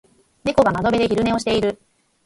[0.43, 1.79] 猫が窓辺で昼寝をしている。